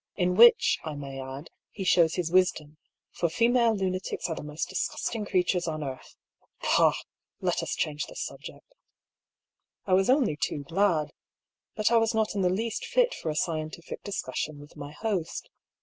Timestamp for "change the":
7.75-8.15